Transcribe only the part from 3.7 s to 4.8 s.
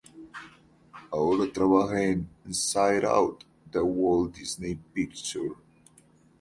de Walt Disney